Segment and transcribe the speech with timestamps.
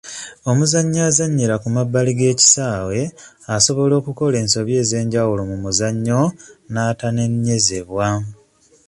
[0.49, 2.99] Omuzannyi azannyira ku mabbali g'ekisaawe
[3.55, 6.19] asobola okukola ensobi ez'enjawulo mu muzannyo
[6.71, 8.07] n'atanenyezebwa.